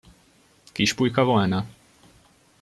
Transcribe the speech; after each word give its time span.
Kispulyka 0.73 1.23
volna? 1.25 1.65